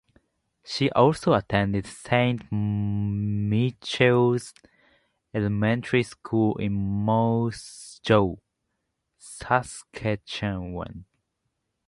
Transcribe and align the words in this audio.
She 0.65 0.89
also 0.93 1.33
attended 1.33 1.85
Saint 1.85 2.51
Michael's 2.51 4.51
elementary 5.31 6.01
school 6.01 6.55
in 6.57 6.73
Moose 6.73 7.99
Jaw, 8.03 8.37
Saskatchewan. 9.19 11.05